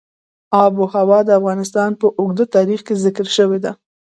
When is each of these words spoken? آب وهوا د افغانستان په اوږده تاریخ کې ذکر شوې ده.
آب 0.63 0.73
وهوا 0.81 1.19
د 1.25 1.29
افغانستان 1.39 1.89
په 2.01 2.07
اوږده 2.19 2.45
تاریخ 2.55 2.79
کې 2.87 3.01
ذکر 3.05 3.27
شوې 3.37 3.59
ده. 3.65 3.71